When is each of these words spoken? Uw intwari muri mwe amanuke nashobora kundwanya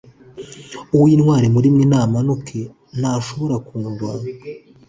Uw 0.95 1.05
intwari 1.15 1.47
muri 1.55 1.67
mwe 1.73 1.85
amanuke 2.05 2.59
nashobora 2.99 3.55
kundwanya 3.67 4.27